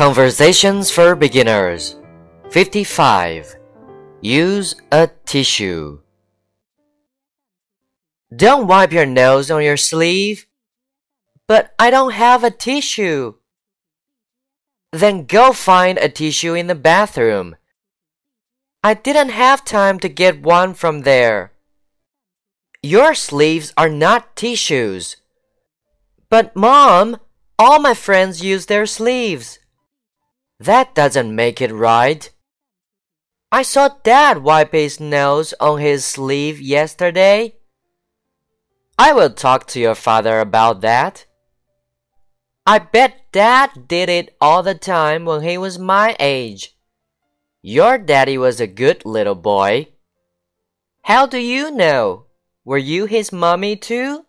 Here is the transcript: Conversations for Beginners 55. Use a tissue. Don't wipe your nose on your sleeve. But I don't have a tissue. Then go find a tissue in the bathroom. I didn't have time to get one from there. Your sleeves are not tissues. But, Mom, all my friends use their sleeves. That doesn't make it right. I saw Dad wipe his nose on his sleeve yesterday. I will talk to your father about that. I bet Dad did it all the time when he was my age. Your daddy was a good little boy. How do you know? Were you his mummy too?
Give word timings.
Conversations 0.00 0.90
for 0.90 1.14
Beginners 1.14 2.00
55. 2.52 3.54
Use 4.22 4.74
a 4.90 5.10
tissue. 5.26 6.00
Don't 8.34 8.66
wipe 8.66 8.92
your 8.92 9.04
nose 9.04 9.50
on 9.50 9.62
your 9.62 9.76
sleeve. 9.76 10.46
But 11.46 11.74
I 11.78 11.90
don't 11.90 12.12
have 12.12 12.42
a 12.42 12.50
tissue. 12.50 13.34
Then 14.90 15.26
go 15.26 15.52
find 15.52 15.98
a 15.98 16.08
tissue 16.08 16.54
in 16.54 16.66
the 16.66 16.74
bathroom. 16.74 17.56
I 18.82 18.94
didn't 18.94 19.36
have 19.36 19.66
time 19.66 20.00
to 20.00 20.08
get 20.08 20.40
one 20.40 20.72
from 20.72 21.02
there. 21.02 21.52
Your 22.82 23.14
sleeves 23.14 23.74
are 23.76 23.90
not 23.90 24.34
tissues. 24.34 25.18
But, 26.30 26.56
Mom, 26.56 27.18
all 27.58 27.78
my 27.78 27.92
friends 27.92 28.42
use 28.42 28.64
their 28.64 28.86
sleeves. 28.86 29.59
That 30.60 30.94
doesn't 30.94 31.34
make 31.34 31.62
it 31.62 31.72
right. 31.72 32.30
I 33.50 33.62
saw 33.62 33.88
Dad 34.04 34.42
wipe 34.42 34.72
his 34.72 35.00
nose 35.00 35.54
on 35.58 35.80
his 35.80 36.04
sleeve 36.04 36.60
yesterday. 36.60 37.56
I 38.98 39.14
will 39.14 39.30
talk 39.30 39.66
to 39.68 39.80
your 39.80 39.94
father 39.94 40.38
about 40.38 40.82
that. 40.82 41.24
I 42.66 42.78
bet 42.78 43.32
Dad 43.32 43.88
did 43.88 44.10
it 44.10 44.36
all 44.38 44.62
the 44.62 44.74
time 44.74 45.24
when 45.24 45.42
he 45.42 45.56
was 45.56 45.78
my 45.78 46.14
age. 46.20 46.76
Your 47.62 47.96
daddy 47.96 48.36
was 48.36 48.60
a 48.60 48.66
good 48.66 49.06
little 49.06 49.34
boy. 49.34 49.88
How 51.04 51.24
do 51.26 51.38
you 51.38 51.70
know? 51.70 52.26
Were 52.66 52.78
you 52.78 53.06
his 53.06 53.32
mummy 53.32 53.76
too? 53.76 54.26